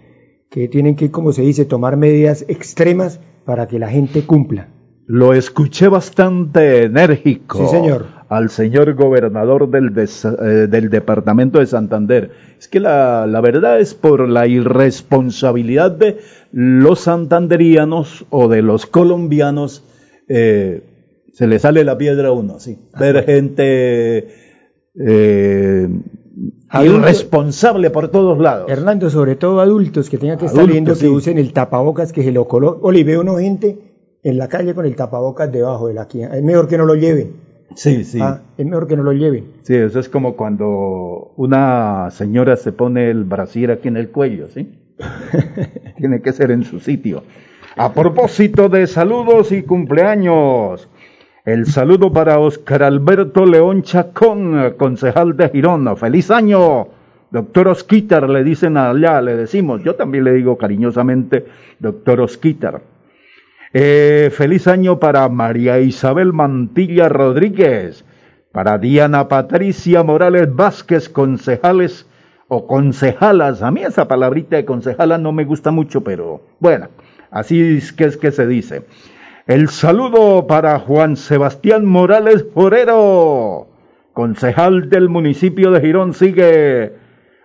[0.56, 4.68] que tienen que, como se dice, tomar medidas extremas para que la gente cumpla.
[5.06, 7.58] Lo escuché bastante enérgico.
[7.58, 8.06] Sí, señor.
[8.30, 12.30] Al señor gobernador del, des- eh, del departamento de Santander.
[12.58, 16.20] Es que la, la verdad es por la irresponsabilidad de
[16.52, 19.84] los santanderianos o de los colombianos.
[20.26, 20.82] eh,
[21.34, 22.78] se le sale la piedra a uno, sí.
[22.98, 24.28] Ver gente
[24.98, 25.86] eh,
[26.68, 26.98] Adulto.
[26.98, 28.68] irresponsable por todos lados.
[28.68, 31.02] Hernando, sobre todo adultos que tengan que estar Adultos, viendo sí.
[31.02, 32.78] que usen el tapabocas que se lo coló.
[32.82, 33.78] Oli, veo uno gente
[34.22, 36.36] en la calle con el tapabocas debajo de la quina.
[36.36, 37.34] Es mejor que no lo lleven.
[37.74, 38.18] Sí, sí.
[38.20, 39.52] Ah, es mejor que no lo lleven.
[39.62, 44.48] Sí, eso es como cuando una señora se pone el brasier aquí en el cuello,
[44.48, 44.72] ¿sí?
[45.96, 47.22] Tiene que ser en su sitio.
[47.76, 50.88] A propósito de saludos y cumpleaños,
[51.46, 55.94] el saludo para Oscar Alberto León Chacón, concejal de Girona.
[55.94, 56.88] ¡Feliz año!
[57.30, 59.80] Doctor Osquitar, le dicen allá, le decimos.
[59.84, 61.46] Yo también le digo cariñosamente,
[61.78, 62.80] doctor Osquitar.
[63.72, 68.04] Eh, feliz año para María Isabel Mantilla Rodríguez,
[68.50, 72.08] para Diana Patricia Morales Vázquez, concejales
[72.48, 73.62] o concejalas.
[73.62, 76.88] A mí esa palabrita de concejala no me gusta mucho, pero bueno,
[77.30, 78.82] así es que es que se dice.
[79.46, 83.68] El saludo para Juan Sebastián Morales Forero,
[84.12, 86.94] concejal del municipio de Girón, sigue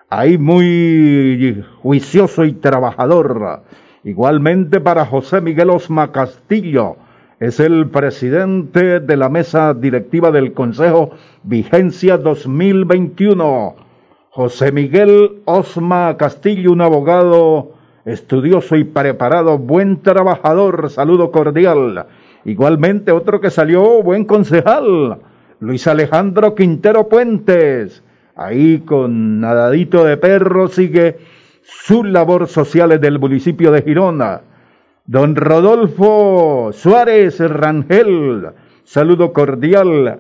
[0.10, 3.62] ahí muy juicioso y trabajador.
[4.04, 6.96] Igualmente para José Miguel Osma Castillo,
[7.40, 11.12] es el presidente de la mesa directiva del Consejo
[11.44, 13.76] Vigencia 2021.
[14.32, 17.74] José Miguel Osma Castillo, un abogado
[18.06, 22.06] estudioso y preparado, buen trabajador, saludo cordial.
[22.46, 25.20] Igualmente otro que salió, buen concejal,
[25.60, 28.04] Luis Alejandro Quintero Puentes.
[28.36, 31.20] Ahí con nadadito de perro sigue
[31.62, 34.42] su labor social del municipio de Girona.
[35.06, 38.48] Don Rodolfo Suárez Rangel,
[38.84, 40.20] saludo cordial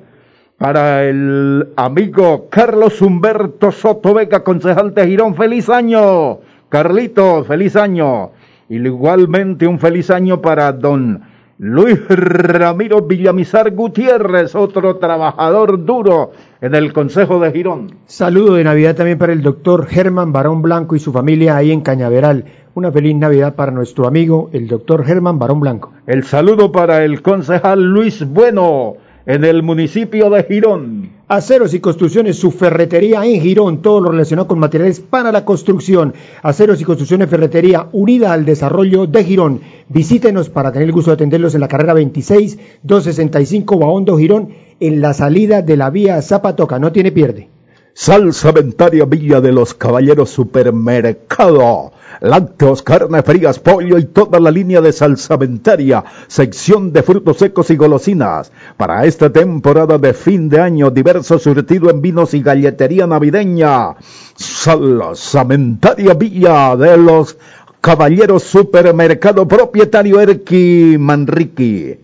[0.57, 5.35] para el amigo Carlos Humberto Soto Vega, concejal de Girón.
[5.35, 6.39] Feliz año,
[6.71, 8.31] Carlitos, feliz año.
[8.69, 11.21] Y igualmente un feliz año para don
[11.57, 17.97] Luis Ramiro Villamizar Gutiérrez, otro trabajador duro en el Consejo de Girón.
[18.05, 21.81] Saludo de Navidad también para el doctor Germán Barón Blanco y su familia ahí en
[21.81, 22.45] Cañaveral.
[22.73, 25.91] Una feliz Navidad para nuestro amigo, el doctor Germán Barón Blanco.
[26.07, 28.95] El saludo para el concejal Luis Bueno
[29.25, 31.09] en el municipio de Girón.
[31.27, 36.13] Aceros y Construcciones, su ferretería en Girón, todo lo relacionado con materiales para la construcción.
[36.41, 39.61] Aceros y Construcciones Ferretería, unida al desarrollo de Girón.
[39.87, 44.49] Visítenos para tener el gusto de atenderlos en la carrera 26, 265 Baondo Girón,
[44.79, 46.79] en la salida de la vía Zapatoca.
[46.79, 47.50] No tiene pierde.
[47.93, 51.91] Salsa Ventaria Villa de los Caballeros Supermercado.
[52.21, 57.75] Lácteos, carne frías, pollo y toda la línea de salsamentaria, sección de frutos secos y
[57.75, 58.51] golosinas.
[58.77, 63.95] Para esta temporada de fin de año, diverso surtido en vinos y galletería navideña.
[64.35, 67.37] Salsamentaria Villa de los
[67.81, 71.99] Caballeros Supermercado, propietario Erki Manrique.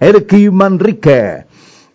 [0.00, 1.49] Erki Manrique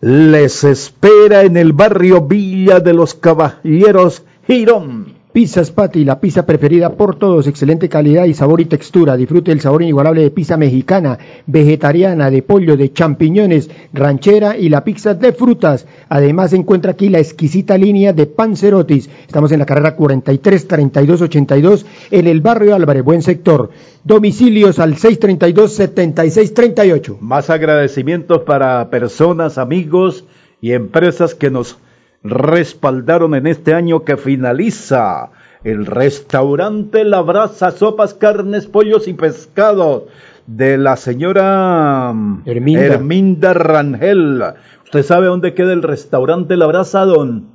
[0.06, 5.15] les espera en el barrio Villa de los Caballeros Girón.
[5.36, 9.18] Pizzas Patty, la pizza preferida por todos, excelente calidad y sabor y textura.
[9.18, 14.86] Disfrute el sabor inigualable de pizza mexicana, vegetariana, de pollo, de champiñones, ranchera y la
[14.86, 15.88] pizza de frutas.
[16.08, 19.10] Además se encuentra aquí la exquisita línea de pancerotis.
[19.28, 23.72] Estamos en la carrera 43 32 82 en el barrio Álvarez, buen sector.
[24.06, 27.18] Domicilios al 632 76 38.
[27.20, 30.24] Más agradecimientos para personas, amigos
[30.62, 31.78] y empresas que nos
[32.26, 35.30] respaldaron en este año que finaliza
[35.64, 40.04] el restaurante La Brasa, sopas, carnes, pollos y pescados
[40.48, 42.14] de la señora
[42.46, 42.86] Herminda.
[42.86, 44.44] Herminda Rangel.
[44.84, 47.54] ¿Usted sabe dónde queda el restaurante La Brasa, don?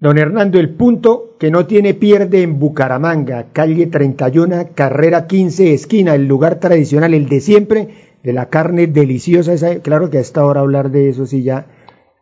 [0.00, 6.14] Don Hernando, el punto que no tiene pierde en Bucaramanga, calle 31, carrera 15, esquina,
[6.14, 7.88] el lugar tradicional, el de siempre,
[8.22, 9.52] de la carne deliciosa.
[9.52, 11.66] Esa, claro que a esta hora hablar de eso sí ya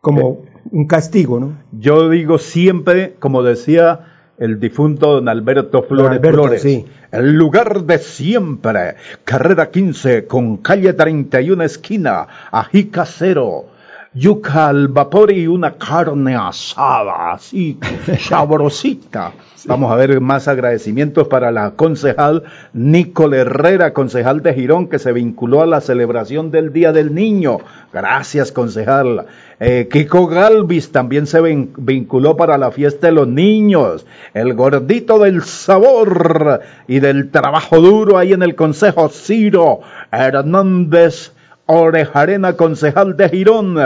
[0.01, 0.39] como
[0.71, 1.53] un castigo, ¿no?
[1.71, 3.99] Yo digo siempre, como decía
[4.37, 6.85] el difunto don Alberto Flores Alberto, Flores, sí.
[7.11, 13.65] el lugar de siempre, carrera 15 con calle 31 esquina, ají casero,
[14.13, 17.79] yuca al vapor y una carne asada, así
[18.19, 19.33] sabrosita.
[19.65, 22.43] Vamos a ver más agradecimientos para la concejal
[22.73, 27.57] Nicole Herrera, concejal de Girón, que se vinculó a la celebración del Día del Niño.
[27.91, 29.25] Gracias, concejal.
[29.59, 34.05] Eh, Kiko Galvis también se vin- vinculó para la fiesta de los niños.
[34.33, 39.79] El gordito del sabor y del trabajo duro ahí en el Consejo Ciro
[40.11, 41.31] Hernández
[41.65, 43.77] Orejarena, concejal de Girón.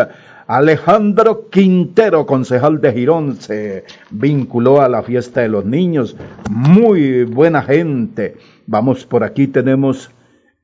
[0.47, 6.17] Alejandro Quintero, concejal de Girón, se vinculó a la fiesta de los niños.
[6.49, 8.35] Muy buena gente.
[8.67, 10.11] Vamos por aquí, tenemos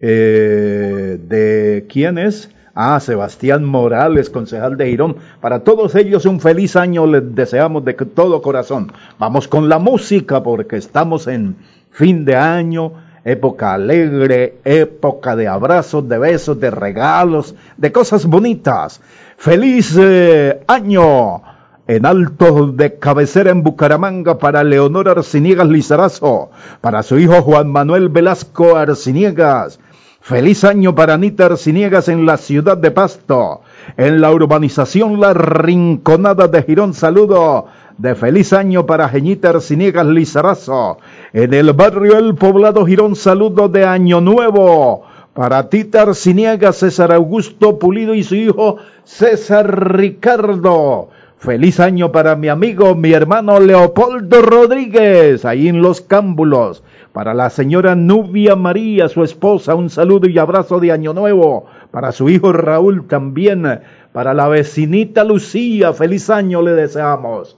[0.01, 2.49] eh, de quién es.
[2.79, 5.15] Ah, Sebastián Morales, concejal de Girón.
[5.41, 8.91] Para todos ellos un feliz año les deseamos de todo corazón.
[9.17, 11.55] Vamos con la música porque estamos en
[11.89, 12.91] fin de año,
[13.25, 19.01] época alegre, época de abrazos, de besos, de regalos, de cosas bonitas.
[19.37, 21.41] Feliz eh, año
[21.87, 26.51] en alto de cabecera en Bucaramanga para Leonor Arciniegas Lizarazo,
[26.81, 29.79] para su hijo Juan Manuel Velasco Arciniegas.
[30.27, 33.61] Feliz año para Anita Arciniegas en la ciudad de Pasto,
[33.95, 36.93] en la urbanización La Rinconada de Girón.
[36.93, 37.67] Saludo
[37.97, 40.97] de feliz año para Geñita Arciniegas Lizarazo,
[41.31, 43.15] en el barrio El Poblado Girón.
[43.15, 48.75] Saludo de Año Nuevo para Tita Arciniegas, César Augusto Pulido y su hijo
[49.05, 51.07] César Ricardo.
[51.39, 56.83] Feliz año para mi amigo, mi hermano Leopoldo Rodríguez, ahí en Los Cámbulos.
[57.13, 61.67] Para la señora Nubia María, su esposa, un saludo y abrazo de Año Nuevo.
[61.91, 63.81] Para su hijo Raúl también.
[64.13, 67.57] Para la vecinita Lucía, feliz año le deseamos.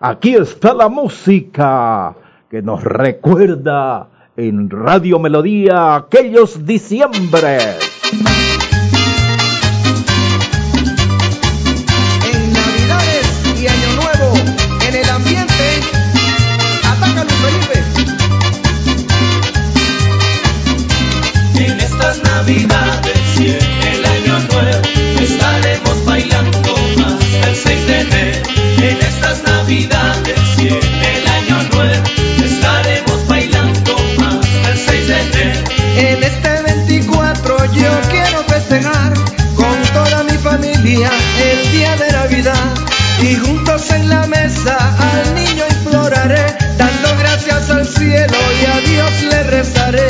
[0.00, 2.16] Aquí está la música
[2.50, 7.78] que nos recuerda en Radio Melodía aquellos diciembres.
[22.40, 26.74] Navidades el año nuevo estaremos bailando
[27.04, 28.48] hasta el 6 de enero.
[28.78, 32.02] En estas Navidades y el año nuevo
[32.42, 35.60] estaremos bailando hasta el 6 de enero.
[35.96, 39.12] En este 24 yo quiero festejar
[39.54, 41.10] con toda mi familia
[41.44, 42.74] el día de Navidad
[43.20, 44.78] y juntos en la mesa
[45.12, 50.09] al niño imploraré dando gracias al cielo y a Dios le rezaré.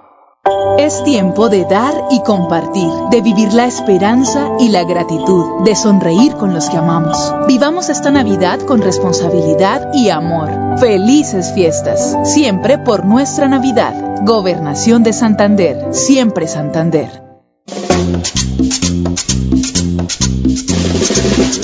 [0.79, 6.33] Es tiempo de dar y compartir, de vivir la esperanza y la gratitud, de sonreír
[6.35, 7.33] con los que amamos.
[7.47, 10.79] Vivamos esta Navidad con responsabilidad y amor.
[10.79, 14.21] Felices fiestas, siempre por nuestra Navidad.
[14.25, 17.23] Gobernación de Santander, siempre Santander.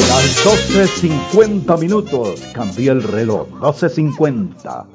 [0.10, 2.42] Las 12.50 minutos.
[2.54, 3.48] Cambia el reloj.
[3.62, 4.95] 12.50.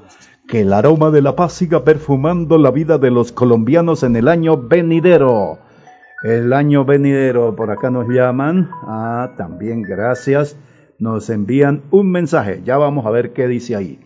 [0.51, 4.26] Que el aroma de la paz siga perfumando la vida de los colombianos en el
[4.26, 5.61] año venidero.
[6.24, 8.68] El año venidero, por acá nos llaman.
[8.82, 10.59] Ah, también gracias.
[10.98, 12.62] Nos envían un mensaje.
[12.64, 14.01] Ya vamos a ver qué dice ahí.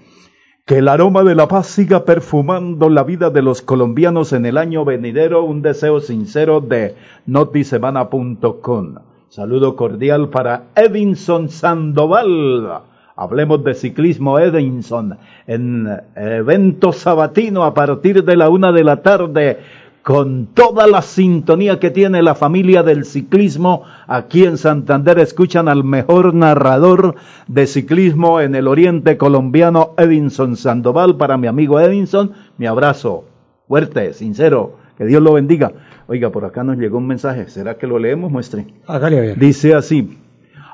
[0.66, 4.58] Que el aroma de la paz siga perfumando la vida de los colombianos en el
[4.58, 5.44] año venidero.
[5.44, 8.96] Un deseo sincero de notisemana.com.
[9.30, 12.82] Saludo cordial para Edinson Sandoval.
[13.16, 19.58] Hablemos de ciclismo Edinson en evento sabatino a partir de la una de la tarde
[20.02, 25.18] con toda la sintonía que tiene la familia del ciclismo aquí en Santander.
[25.18, 27.14] Escuchan al mejor narrador
[27.46, 31.16] de ciclismo en el oriente colombiano, Edinson Sandoval.
[31.16, 33.24] Para mi amigo Edinson, mi abrazo
[33.66, 34.76] fuerte, sincero.
[34.98, 35.72] Que Dios lo bendiga.
[36.06, 37.48] Oiga, por acá nos llegó un mensaje.
[37.48, 38.30] ¿Será que lo leemos?
[38.30, 38.66] Muestre.
[38.86, 39.38] Hágale a ver.
[39.38, 40.18] Dice así.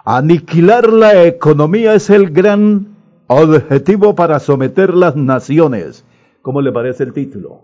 [0.04, 2.88] Aniquilar la economía es el gran
[3.26, 6.04] objetivo para someter las naciones.
[6.42, 7.62] ¿Cómo le parece el título?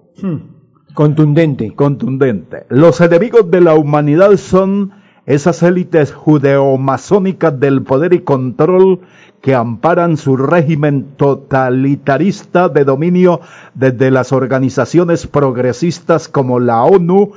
[0.95, 1.75] Contundente.
[1.75, 2.67] Contundente.
[2.69, 4.93] Los enemigos de la humanidad son
[5.25, 9.01] esas élites judeomasónicas del poder y control
[9.41, 13.41] que amparan su régimen totalitarista de dominio
[13.75, 17.33] desde las organizaciones progresistas como la ONU,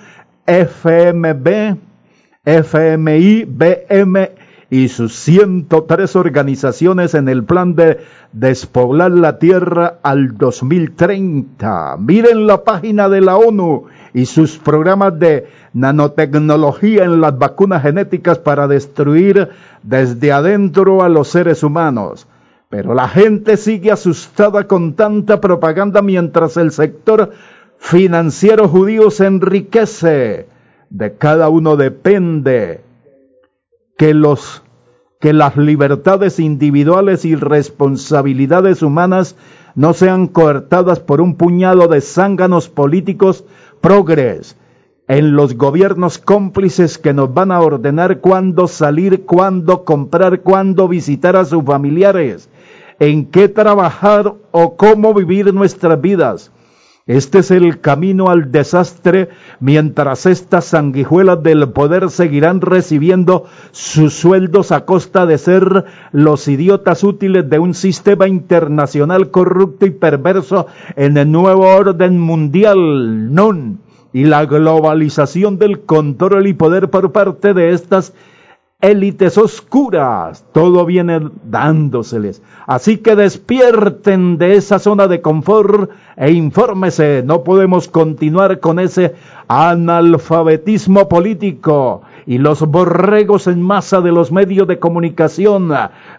[0.46, 1.78] FMB,
[2.46, 4.30] FMI, BM
[4.70, 8.00] y sus 103 organizaciones en el plan de
[8.32, 11.98] despoblar la Tierra al 2030.
[11.98, 18.38] Miren la página de la ONU y sus programas de nanotecnología en las vacunas genéticas
[18.38, 19.50] para destruir
[19.82, 22.28] desde adentro a los seres humanos.
[22.70, 27.32] Pero la gente sigue asustada con tanta propaganda mientras el sector
[27.80, 30.48] financiero judío se enriquece.
[30.92, 32.82] De cada uno depende
[34.00, 34.64] que los
[35.20, 39.36] que las libertades individuales y responsabilidades humanas
[39.76, 43.44] no sean coartadas por un puñado de zánganos políticos
[43.82, 44.56] progres
[45.10, 51.36] en los gobiernos cómplices que nos van a ordenar cuándo salir, cuándo comprar, cuándo visitar
[51.36, 52.50] a sus familiares,
[53.00, 56.54] en qué trabajar o cómo vivir nuestras vidas.
[57.10, 59.30] Este es el camino al desastre
[59.60, 67.04] mientras estas sanguijuelas del poder seguirán recibiendo sus sueldos a costa de ser los idiotas
[67.04, 73.80] útiles de un sistema internacional corrupto y perverso en el nuevo orden mundial, non,
[74.14, 78.14] y la globalización del control y poder por parte de estas
[78.82, 80.46] élites oscuras.
[80.54, 82.42] Todo viene dándoseles.
[82.66, 87.24] Así que despierten de esa zona de confort e infórmese.
[87.26, 89.16] No podemos continuar con ese
[89.48, 95.72] analfabetismo político y los borregos en masa de los medios de comunicación,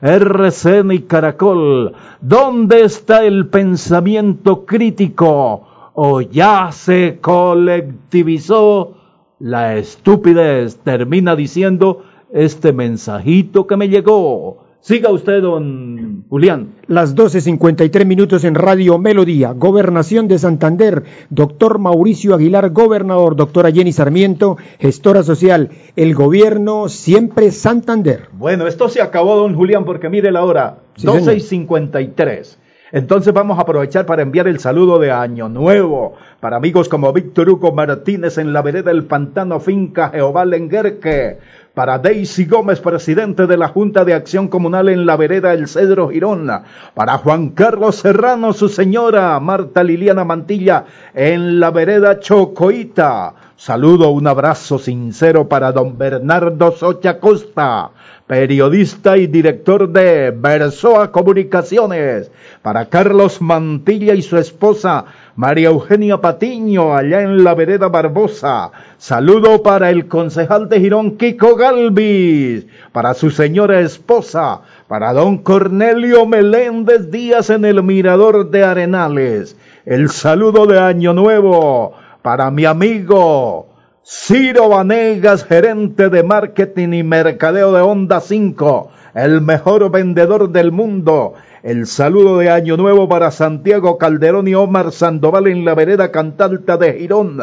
[0.02, 1.94] RCN y Caracol.
[2.20, 5.66] ¿Dónde está el pensamiento crítico?
[5.94, 8.96] ¿O ya se colectivizó?
[9.38, 12.02] La estupidez termina diciendo
[12.33, 14.70] este mensajito que me llegó.
[14.81, 16.76] Siga usted, don Julián.
[16.87, 23.93] Las 12.53 minutos en Radio Melodía, Gobernación de Santander, doctor Mauricio Aguilar, gobernador, doctora Jenny
[23.93, 28.28] Sarmiento, gestora social, el gobierno siempre Santander.
[28.33, 32.59] Bueno, esto se acabó, don Julián, porque mire la hora, Sí, 12 y 53.
[32.93, 37.49] Entonces vamos a aprovechar para enviar el saludo de Año Nuevo para amigos como Víctor
[37.49, 41.39] Hugo Martínez en la vereda del Pantano Finca Jehová Lenguerque,
[41.75, 46.09] para Daisy Gómez, presidente de la Junta de Acción Comunal en la vereda El Cedro
[46.09, 46.51] Girón,
[46.95, 53.35] para Juan Carlos Serrano, su señora Marta Liliana Mantilla en la vereda Chocoita.
[53.57, 57.91] Saludo, un abrazo sincero para don Bernardo Socha Costa,
[58.27, 62.31] periodista y director de Versoa Comunicaciones,
[62.62, 65.05] para Carlos Mantilla y su esposa
[65.41, 68.72] María Eugenia Patiño, allá en la vereda Barbosa.
[68.99, 76.26] Saludo para el concejal de Girón, Kiko Galvis, para su señora esposa, para don Cornelio
[76.26, 79.57] Meléndez Díaz en el Mirador de Arenales.
[79.86, 83.70] El saludo de Año Nuevo para mi amigo
[84.05, 91.32] Ciro Vanegas, gerente de marketing y mercadeo de Honda 5, el mejor vendedor del mundo.
[91.62, 96.78] El saludo de Año Nuevo para Santiago Calderón y Omar Sandoval en la vereda Cantalta
[96.78, 97.38] de Girón.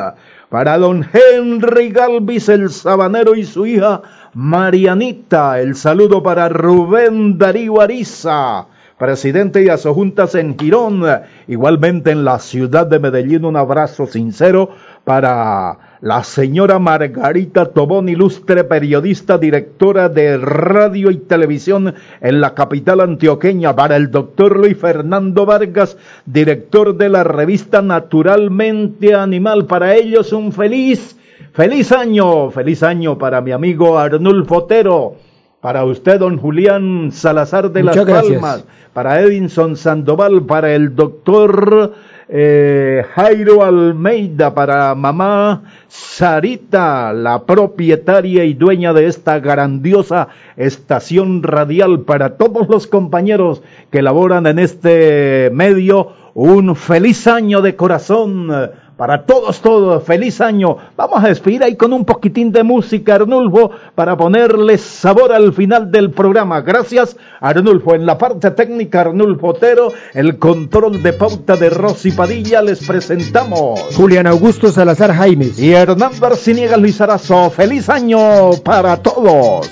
[0.50, 4.02] Para don Henry Galvis, el sabanero y su hija
[4.34, 5.60] Marianita.
[5.60, 8.66] El saludo para Rubén Darío Ariza
[8.98, 11.04] presidente y asojuntas en Girón,
[11.48, 14.72] igualmente en la ciudad de Medellín, un abrazo sincero
[15.04, 23.02] para la señora Margarita Tobón, ilustre periodista, directora de radio y televisión en la capital
[23.02, 30.34] antioqueña, para el doctor Luis Fernando Vargas, director de la revista Naturalmente Animal, para ellos
[30.34, 31.18] un feliz,
[31.54, 35.16] feliz año, feliz año para mi amigo Arnulfo Otero,
[35.62, 38.42] para usted, don Julián Salazar de Muchas las gracias.
[38.42, 41.94] Palmas, para Edinson Sandoval, para el doctor
[42.30, 52.02] eh, Jairo Almeida, para mamá Sarita, la propietaria y dueña de esta grandiosa estación radial,
[52.02, 53.62] para todos los compañeros
[53.92, 58.52] que laboran en este medio, un feliz año de corazón.
[58.98, 60.76] Para todos, todos, feliz año.
[60.96, 65.92] Vamos a despedir ahí con un poquitín de música, Arnulfo, para ponerle sabor al final
[65.92, 66.62] del programa.
[66.62, 67.94] Gracias, Arnulfo.
[67.94, 73.80] En la parte técnica, Arnulfo Otero, el control de pauta de Rosy Padilla, les presentamos.
[73.96, 75.60] Julián Augusto Salazar Jaimes.
[75.60, 77.52] Y Hernán Barciniegas Luis Arazo.
[77.52, 79.70] Feliz año para todos.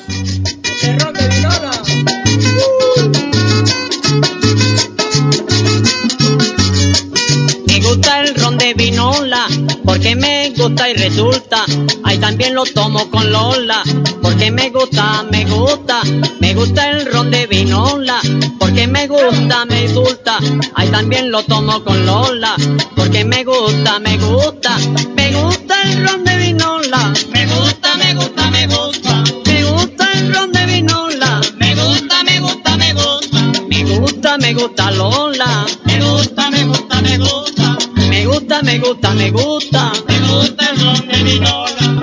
[8.74, 9.47] Gusta el ron de vinola,
[9.84, 11.66] porque me gusta y resulta.
[12.03, 13.84] Ahí también lo tomo con Lola,
[14.22, 16.01] porque me gusta, me gusta.
[16.39, 18.20] Me gusta el ron de vinola,
[18.59, 20.39] porque me gusta, me gusta.
[20.76, 22.55] Ahí también lo tomo con Lola,
[22.95, 24.78] porque me gusta, me gusta.
[25.16, 27.13] Me gusta el ron de vinola.
[27.34, 29.24] Me gusta, me gusta, me gusta.
[29.45, 31.41] Me gusta el ron de vinola.
[31.59, 33.41] Me gusta, me gusta, me gusta.
[33.70, 35.66] Me gusta, me gusta Lola.
[35.84, 37.78] Me gusta, me gusta, me gusta.
[38.26, 39.91] Me gusta, me gusta, me gusta.
[40.07, 42.01] Me gusta el ron de vinola.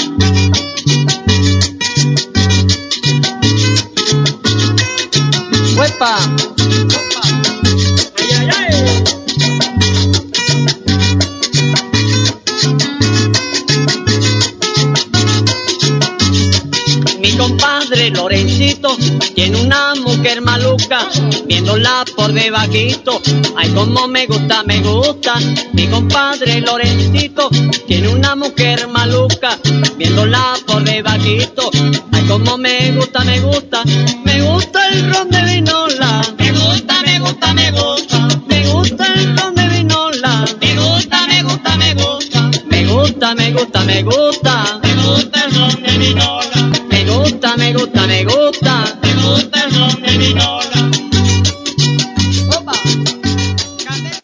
[5.77, 6.18] ¡Huepa!
[8.18, 8.70] ¡Ay, ay, ay!
[17.18, 17.33] Mi
[17.93, 18.97] compadre Lorencito
[19.34, 21.07] tiene una mujer maluca,
[21.45, 23.20] viéndola por debajito.
[23.55, 25.34] Ay, como me gusta, me gusta.
[25.74, 27.51] Mi compadre Lorencito
[27.86, 29.59] tiene una mujer maluca,
[29.99, 31.70] viéndola por debajito.
[32.12, 33.82] Ay, como me gusta, me gusta.
[34.24, 36.22] Me gusta el ron de vinola.
[36.38, 38.28] Me gusta, me gusta, me gusta.
[38.49, 40.47] Me gusta el ron de vinola.
[40.62, 42.51] Me gusta, me gusta, me gusta.
[42.70, 44.80] Me gusta, me gusta, me gusta.
[44.82, 46.82] Me gusta el ron de vinola.
[47.43, 48.99] Gusta, me gusta, me gusta.
[49.03, 50.82] Me gusta el ron de vinola.